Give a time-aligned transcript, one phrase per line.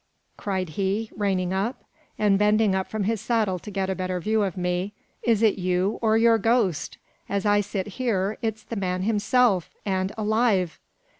[0.35, 1.83] cried he, reining up,
[2.17, 5.99] and bending from his saddle to get a better view of me, "is it you
[6.01, 6.97] or your ghost?
[7.29, 10.79] As I sit here, it's the man himself, and alive!"